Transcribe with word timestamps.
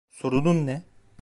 Sorunun 0.09 0.65
ne? 0.67 0.83